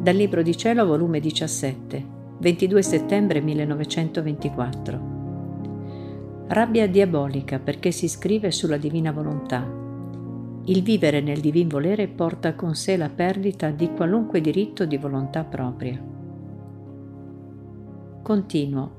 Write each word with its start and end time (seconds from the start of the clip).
Dal 0.00 0.14
Libro 0.14 0.42
di 0.42 0.56
Cielo, 0.56 0.86
volume 0.86 1.18
17, 1.18 2.06
22 2.38 2.82
settembre 2.82 3.40
1924. 3.40 5.00
Rabbia 6.46 6.86
diabolica 6.86 7.58
perché 7.58 7.90
si 7.90 8.06
scrive 8.06 8.52
sulla 8.52 8.76
divina 8.76 9.10
volontà. 9.10 9.68
Il 10.66 10.84
vivere 10.84 11.20
nel 11.20 11.40
divin 11.40 11.66
volere 11.66 12.06
porta 12.06 12.54
con 12.54 12.76
sé 12.76 12.96
la 12.96 13.08
perdita 13.08 13.70
di 13.70 13.90
qualunque 13.90 14.40
diritto 14.40 14.84
di 14.84 14.96
volontà 14.98 15.42
propria. 15.42 16.00
Continuo. 18.22 18.90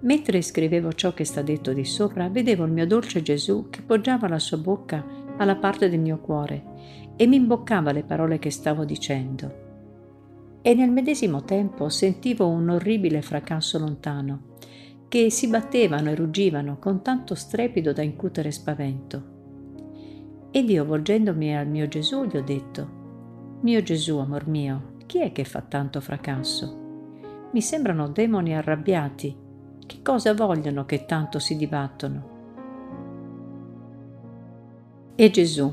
Mentre 0.00 0.40
scrivevo 0.40 0.94
ciò 0.94 1.12
che 1.12 1.24
sta 1.24 1.42
detto 1.42 1.74
di 1.74 1.84
sopra, 1.84 2.30
vedevo 2.30 2.64
il 2.64 2.72
mio 2.72 2.86
dolce 2.86 3.20
Gesù 3.20 3.66
che 3.68 3.82
poggiava 3.82 4.26
la 4.26 4.38
sua 4.38 4.56
bocca 4.56 5.04
alla 5.36 5.56
parte 5.56 5.90
del 5.90 6.00
mio 6.00 6.18
cuore 6.18 6.64
e 7.14 7.26
mi 7.26 7.36
imboccava 7.36 7.92
le 7.92 8.04
parole 8.04 8.38
che 8.38 8.50
stavo 8.50 8.86
dicendo. 8.86 9.68
E 10.62 10.74
nel 10.74 10.90
medesimo 10.90 11.42
tempo 11.42 11.88
sentivo 11.88 12.46
un 12.48 12.68
orribile 12.68 13.22
fracasso 13.22 13.78
lontano, 13.78 14.56
che 15.08 15.30
si 15.30 15.48
battevano 15.48 16.10
e 16.10 16.14
ruggivano 16.14 16.78
con 16.78 17.02
tanto 17.02 17.34
strepido 17.34 17.92
da 17.92 18.02
incutere 18.02 18.50
spavento. 18.50 19.38
Ed 20.50 20.68
io, 20.68 20.84
volgendomi 20.84 21.56
al 21.56 21.66
mio 21.66 21.88
Gesù, 21.88 22.24
gli 22.24 22.36
ho 22.36 22.42
detto, 22.42 22.98
Mio 23.62 23.82
Gesù, 23.82 24.16
amor 24.16 24.46
mio, 24.46 24.94
chi 25.06 25.20
è 25.20 25.32
che 25.32 25.44
fa 25.44 25.60
tanto 25.60 26.00
fracasso? 26.00 27.48
Mi 27.52 27.60
sembrano 27.60 28.08
demoni 28.08 28.54
arrabbiati. 28.54 29.36
Che 29.86 30.02
cosa 30.02 30.34
vogliono 30.34 30.84
che 30.86 31.04
tanto 31.04 31.38
si 31.38 31.56
dibattono? 31.56 32.38
E 35.14 35.30
Gesù, 35.30 35.72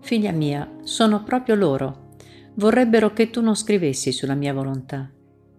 figlia 0.00 0.32
mia, 0.32 0.68
sono 0.82 1.22
proprio 1.24 1.54
loro. 1.56 2.03
Vorrebbero 2.54 3.12
che 3.12 3.30
tu 3.30 3.40
non 3.40 3.54
scrivessi 3.54 4.12
sulla 4.12 4.34
mia 4.34 4.52
volontà. 4.52 5.10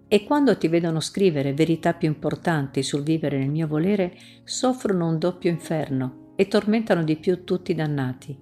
E 0.08 0.24
quando 0.24 0.58
ti 0.58 0.68
vedono 0.68 1.00
scrivere 1.00 1.54
verità 1.54 1.94
più 1.94 2.08
importanti 2.08 2.84
sul 2.84 3.04
vivere 3.04 3.38
nel 3.38 3.50
mio 3.50 3.68
volere, 3.68 4.16
soffrono 4.44 5.08
un 5.08 5.18
doppio 5.18 5.50
inferno 5.50 6.34
e 6.36 6.48
tormentano 6.48 7.04
di 7.04 7.16
più 7.18 7.44
tutti 7.44 7.72
i 7.72 7.76
dannati. 7.76 8.38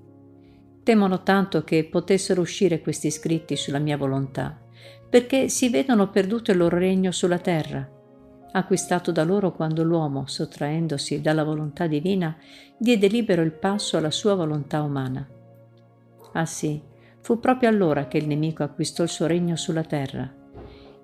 Temono 0.84 1.24
tanto 1.24 1.64
che 1.64 1.86
potessero 1.86 2.42
uscire 2.42 2.82
questi 2.82 3.10
scritti 3.10 3.56
sulla 3.56 3.80
mia 3.80 3.98
volontà, 3.98 4.60
perché 5.10 5.48
si 5.48 5.70
vedono 5.70 6.10
perduto 6.10 6.52
il 6.52 6.58
loro 6.58 6.78
regno 6.78 7.12
sulla 7.12 7.40
terra 7.40 8.02
acquistato 8.54 9.12
da 9.12 9.24
loro 9.24 9.52
quando 9.52 9.84
l'uomo, 9.84 10.28
sottraendosi 10.28 11.22
dalla 11.22 11.44
volontà 11.44 11.88
divina, 11.88 12.36
diede 12.78 13.08
libero 13.08 13.42
il 13.42 13.52
passo 13.52 13.98
alla 13.98 14.12
sua 14.12 14.36
volontà 14.36 14.82
umana. 14.82 15.28
Ah 16.34 16.46
sì, 16.46 16.82
fu 17.24 17.40
proprio 17.40 17.70
allora 17.70 18.08
che 18.08 18.18
il 18.18 18.28
nemico 18.28 18.64
acquistò 18.64 19.02
il 19.02 19.10
suo 19.10 19.28
regno 19.28 19.56
sulla 19.56 19.86
terra. 19.86 20.30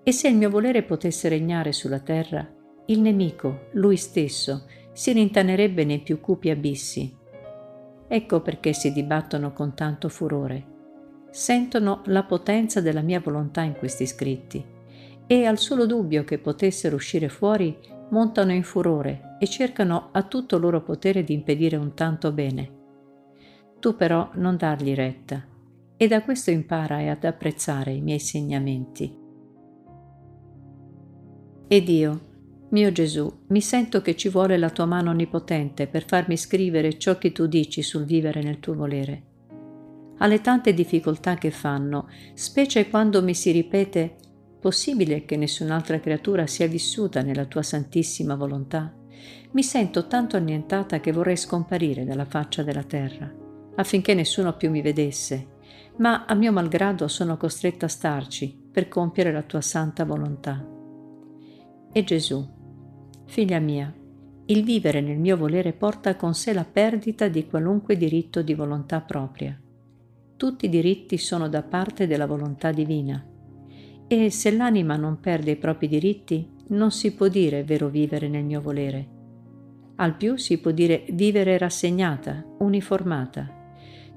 E 0.04 0.12
se 0.12 0.28
il 0.28 0.36
mio 0.36 0.50
volere 0.50 0.84
potesse 0.84 1.30
regnare 1.30 1.72
sulla 1.72 2.00
terra, 2.00 2.46
il 2.88 3.00
nemico, 3.00 3.68
lui 3.74 3.96
stesso, 3.96 4.66
si 4.92 5.14
rintanerebbe 5.14 5.86
nei 5.86 6.00
più 6.00 6.20
cupi 6.20 6.50
abissi. 6.50 7.16
Ecco 8.06 8.42
perché 8.42 8.74
si 8.74 8.92
dibattono 8.92 9.54
con 9.54 9.74
tanto 9.76 10.10
furore. 10.10 10.78
Sentono 11.30 12.02
la 12.08 12.24
potenza 12.24 12.82
della 12.82 13.02
mia 13.02 13.22
volontà 13.22 13.62
in 13.62 13.76
questi 13.78 14.06
scritti 14.06 14.66
e 15.26 15.46
al 15.46 15.58
solo 15.58 15.86
dubbio 15.86 16.26
che 16.26 16.40
potessero 16.40 16.96
uscire 16.96 17.30
fuori 17.30 17.78
montano 18.10 18.52
in 18.52 18.64
furore 18.64 19.38
e 19.40 19.48
cercano 19.48 20.10
a 20.12 20.24
tutto 20.24 20.58
loro 20.58 20.82
potere 20.82 21.24
di 21.24 21.34
impedire 21.34 21.78
un 21.78 21.94
tanto 21.94 22.34
bene. 22.34 22.78
Tu 23.80 23.96
però 23.96 24.32
non 24.34 24.58
dargli 24.58 24.94
retta 24.94 25.49
e 26.02 26.08
da 26.08 26.24
questo 26.24 26.50
impara 26.50 27.12
ad 27.12 27.26
apprezzare 27.26 27.92
i 27.92 28.00
miei 28.00 28.20
insegnamenti. 28.20 29.14
Ed 31.68 31.90
io, 31.90 32.22
mio 32.70 32.92
Gesù, 32.94 33.30
mi 33.48 33.60
sento 33.60 34.02
che 34.02 34.16
ci 34.16 34.30
vuole 34.30 34.58
la 34.58 34.70
tua 34.70 34.86
mano 34.86 35.10
onnipotente 35.10 35.88
per 35.88 36.06
farmi 36.06 36.38
scrivere 36.38 36.98
ciò 36.98 37.18
che 37.18 37.34
tu 37.34 37.48
dici 37.48 37.82
sul 37.82 38.06
vivere 38.06 38.42
nel 38.42 38.62
tuo 38.62 38.76
volere. 38.76 39.24
Alle 40.20 40.40
tante 40.40 40.74
difficoltà 40.74 41.36
che 41.36 41.52
fanno, 41.52 42.08
specie 42.34 42.88
quando 42.88 43.22
mi 43.22 43.34
si 43.34 43.52
ripete 43.52 44.16
Possibile 44.62 45.26
che 45.26 45.36
nessun'altra 45.36 46.00
creatura 46.00 46.48
sia 46.48 46.68
vissuta 46.68 47.22
nella 47.22 47.46
tua 47.46 47.62
santissima 47.62 48.36
volontà? 48.36 48.94
Mi 49.52 49.64
sento 49.64 50.08
tanto 50.08 50.38
annientata 50.38 51.02
che 51.02 51.12
vorrei 51.12 51.36
scomparire 51.36 52.06
dalla 52.06 52.26
faccia 52.26 52.64
della 52.64 52.84
terra, 52.84 53.30
affinché 53.76 54.14
nessuno 54.14 54.56
più 54.56 54.70
mi 54.70 54.82
vedesse, 54.82 55.58
ma 56.00 56.26
a 56.26 56.34
mio 56.34 56.52
malgrado 56.52 57.08
sono 57.08 57.38
costretta 57.38 57.86
a 57.86 57.90
starci 57.90 58.68
per 58.72 58.88
compiere 58.88 59.32
la 59.32 59.44
tua 59.44 59.62
santa 59.62 60.06
volontà. 60.06 60.66
E 61.92 62.04
Gesù, 62.04 62.46
figlia 63.26 63.60
mia, 63.60 63.94
il 64.46 64.64
vivere 64.64 65.02
nel 65.02 65.18
mio 65.18 65.38
volere 65.38 65.74
porta 65.74 66.16
con 66.16 66.34
sé 66.34 66.54
la 66.54 66.66
perdita 66.66 67.28
di 67.28 67.46
qualunque 67.48 67.98
diritto 67.98 68.42
di 68.42 68.54
volontà 68.54 69.02
propria. 69.02 69.60
Tutti 70.36 70.66
i 70.66 70.70
diritti 70.70 71.18
sono 71.18 71.50
da 71.50 71.64
parte 71.64 72.08
della 72.08 72.26
volontà 72.26 72.72
divina 72.72 73.24
e 74.08 74.32
se 74.32 74.52
l'anima 74.52 74.96
non 74.96 75.20
perde 75.20 75.52
i 75.52 75.58
propri 75.58 75.88
diritti, 75.88 76.50
non 76.70 76.92
si 76.92 77.14
può 77.14 77.28
dire 77.28 77.64
vero 77.64 77.90
vivere 77.90 78.28
nel 78.28 78.44
mio 78.44 78.62
volere. 78.62 79.08
Al 79.98 80.16
più 80.16 80.38
si 80.38 80.60
può 80.60 80.72
dire 80.72 81.06
vivere 81.12 81.58
rassegnata, 81.58 82.44
uniformata, 82.60 83.59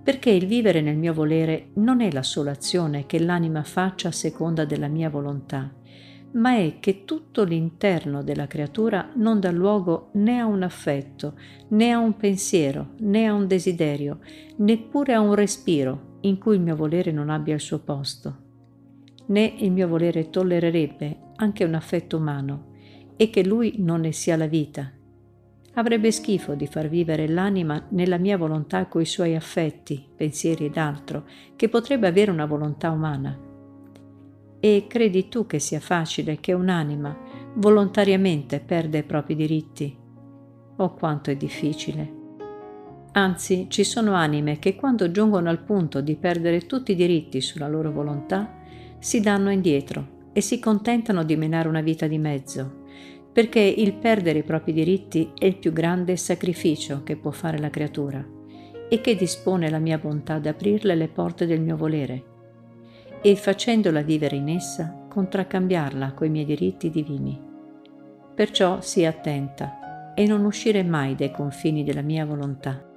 perché 0.02 0.30
il 0.30 0.46
vivere 0.46 0.80
nel 0.80 0.96
mio 0.96 1.12
volere 1.12 1.70
non 1.74 2.00
è 2.00 2.10
la 2.10 2.22
sola 2.22 2.50
azione 2.50 3.06
che 3.06 3.20
l'anima 3.20 3.62
faccia 3.62 4.08
a 4.08 4.12
seconda 4.12 4.64
della 4.64 4.88
mia 4.88 5.08
volontà, 5.08 5.72
ma 6.32 6.56
è 6.56 6.78
che 6.80 7.04
tutto 7.04 7.44
l'interno 7.44 8.22
della 8.22 8.46
creatura 8.46 9.10
non 9.16 9.38
dà 9.38 9.50
luogo 9.50 10.10
né 10.14 10.40
a 10.40 10.46
un 10.46 10.62
affetto, 10.62 11.34
né 11.68 11.92
a 11.92 11.98
un 11.98 12.16
pensiero, 12.16 12.94
né 13.00 13.26
a 13.26 13.34
un 13.34 13.46
desiderio, 13.46 14.20
neppure 14.56 15.12
a 15.12 15.20
un 15.20 15.34
respiro 15.34 16.18
in 16.22 16.38
cui 16.38 16.56
il 16.56 16.62
mio 16.62 16.76
volere 16.76 17.12
non 17.12 17.30
abbia 17.30 17.54
il 17.54 17.60
suo 17.60 17.80
posto 17.80 18.42
né 19.26 19.54
il 19.58 19.72
mio 19.72 19.88
volere 19.88 20.30
tollererebbe 20.30 21.18
anche 21.36 21.64
un 21.64 21.74
affetto 21.74 22.16
umano 22.16 22.70
e 23.16 23.30
che 23.30 23.44
lui 23.44 23.76
non 23.78 24.00
ne 24.00 24.12
sia 24.12 24.36
la 24.36 24.46
vita. 24.46 24.90
Avrebbe 25.74 26.10
schifo 26.12 26.54
di 26.54 26.66
far 26.66 26.88
vivere 26.88 27.26
l'anima 27.26 27.86
nella 27.90 28.18
mia 28.18 28.36
volontà 28.36 28.86
coi 28.86 29.06
suoi 29.06 29.34
affetti, 29.34 30.06
pensieri 30.14 30.66
ed 30.66 30.76
altro, 30.76 31.24
che 31.56 31.70
potrebbe 31.70 32.06
avere 32.06 32.30
una 32.30 32.44
volontà 32.44 32.90
umana. 32.90 33.38
E 34.60 34.84
credi 34.86 35.28
tu 35.28 35.46
che 35.46 35.58
sia 35.58 35.80
facile 35.80 36.40
che 36.40 36.52
un'anima 36.52 37.16
volontariamente 37.54 38.60
perda 38.60 38.98
i 38.98 39.02
propri 39.02 39.34
diritti? 39.34 39.96
Oh 40.76 40.94
quanto 40.94 41.30
è 41.30 41.36
difficile. 41.36 42.20
Anzi, 43.12 43.66
ci 43.68 43.84
sono 43.84 44.12
anime 44.12 44.58
che 44.58 44.74
quando 44.74 45.10
giungono 45.10 45.48
al 45.48 45.62
punto 45.62 46.00
di 46.00 46.16
perdere 46.16 46.66
tutti 46.66 46.92
i 46.92 46.96
diritti 46.96 47.40
sulla 47.40 47.68
loro 47.68 47.90
volontà, 47.92 48.60
si 48.98 49.20
danno 49.20 49.50
indietro 49.50 50.20
e 50.32 50.40
si 50.40 50.58
contentano 50.58 51.24
di 51.24 51.36
menare 51.36 51.68
una 51.68 51.80
vita 51.80 52.06
di 52.06 52.18
mezzo, 52.18 52.81
perché 53.32 53.60
il 53.60 53.94
perdere 53.94 54.40
i 54.40 54.44
propri 54.44 54.72
diritti 54.72 55.32
è 55.38 55.46
il 55.46 55.56
più 55.56 55.72
grande 55.72 56.16
sacrificio 56.16 57.02
che 57.02 57.16
può 57.16 57.30
fare 57.30 57.58
la 57.58 57.70
creatura 57.70 58.24
e 58.88 59.00
che 59.00 59.14
dispone 59.14 59.70
la 59.70 59.78
mia 59.78 59.96
bontà 59.96 60.34
ad 60.34 60.46
aprirle 60.46 60.94
le 60.94 61.08
porte 61.08 61.46
del 61.46 61.60
mio 61.60 61.76
volere 61.76 62.24
e 63.22 63.36
facendola 63.36 64.02
vivere 64.02 64.36
in 64.36 64.48
essa 64.48 65.06
contraccambiarla 65.08 66.12
coi 66.12 66.28
miei 66.28 66.44
diritti 66.44 66.90
divini. 66.90 67.40
Perciò 68.34 68.80
sii 68.80 69.06
attenta 69.06 70.14
e 70.14 70.26
non 70.26 70.44
uscire 70.44 70.82
mai 70.82 71.14
dai 71.14 71.30
confini 71.30 71.84
della 71.84 72.02
mia 72.02 72.26
volontà. 72.26 72.91